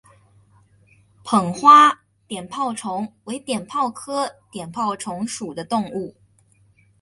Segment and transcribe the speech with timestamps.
[1.23, 6.15] 棒花碘泡虫为碘泡科碘泡虫属的动物。